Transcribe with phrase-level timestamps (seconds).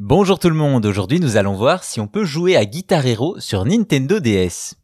[0.00, 3.40] Bonjour tout le monde, aujourd'hui nous allons voir si on peut jouer à Guitar Hero
[3.40, 4.76] sur Nintendo DS.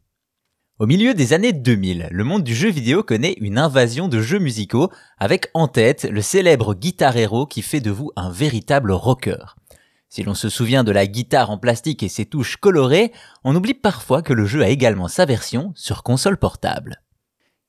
[0.77, 4.39] Au milieu des années 2000, le monde du jeu vidéo connaît une invasion de jeux
[4.39, 9.55] musicaux avec en tête le célèbre Guitar Hero qui fait de vous un véritable rocker.
[10.09, 13.13] Si l'on se souvient de la guitare en plastique et ses touches colorées,
[13.45, 17.04] on oublie parfois que le jeu a également sa version sur console portable.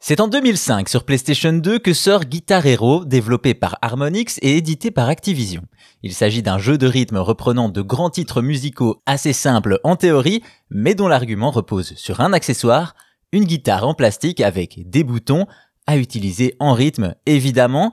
[0.08, 4.92] C'est en 2005 sur PlayStation 2 que sort Guitar Hero, développé par Harmonix et édité
[4.92, 5.62] par Activision.
[6.04, 10.44] Il s'agit d'un jeu de rythme reprenant de grands titres musicaux assez simples en théorie,
[10.70, 12.94] mais dont l'argument repose sur un accessoire,
[13.32, 15.46] une guitare en plastique avec des boutons,
[15.88, 17.90] à utiliser en rythme évidemment.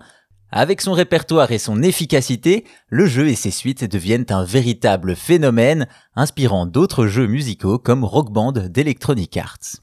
[0.52, 5.88] Avec son répertoire et son efficacité, le jeu et ses suites deviennent un véritable phénomène,
[6.16, 9.82] inspirant d'autres jeux musicaux comme Rock Band d'Electronic Arts.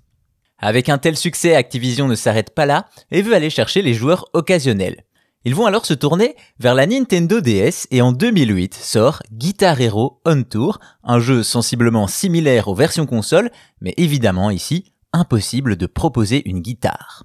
[0.60, 4.26] Avec un tel succès, Activision ne s'arrête pas là et veut aller chercher les joueurs
[4.34, 5.04] occasionnels.
[5.46, 10.20] Ils vont alors se tourner vers la Nintendo DS et en 2008 sort Guitar Hero
[10.26, 16.46] On Tour, un jeu sensiblement similaire aux versions console, mais évidemment ici impossible de proposer
[16.48, 17.24] une guitare.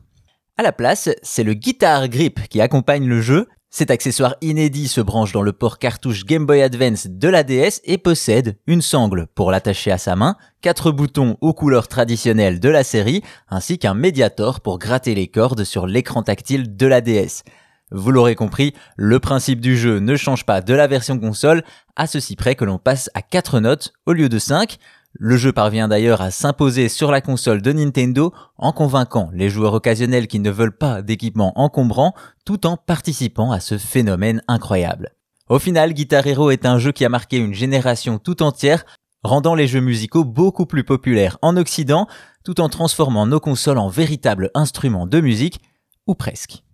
[0.57, 5.01] À la place, c'est le Guitar Grip qui accompagne le jeu, cet accessoire inédit se
[5.01, 9.27] branche dans le port cartouche Game Boy Advance de la DS et possède une sangle
[9.35, 13.93] pour l'attacher à sa main, quatre boutons aux couleurs traditionnelles de la série, ainsi qu'un
[13.93, 17.43] médiator pour gratter les cordes sur l'écran tactile de la DS.
[17.91, 21.61] Vous l'aurez compris, le principe du jeu ne change pas de la version console,
[21.97, 24.77] à ceci près que l'on passe à 4 notes au lieu de 5,
[25.17, 29.73] le jeu parvient d'ailleurs à s'imposer sur la console de Nintendo en convainquant les joueurs
[29.73, 32.13] occasionnels qui ne veulent pas d'équipement encombrant
[32.45, 35.11] tout en participant à ce phénomène incroyable.
[35.47, 38.85] Au final, Guitar Hero est un jeu qui a marqué une génération tout entière,
[39.23, 42.07] rendant les jeux musicaux beaucoup plus populaires en Occident,
[42.43, 45.61] tout en transformant nos consoles en véritables instruments de musique,
[46.07, 46.64] ou presque.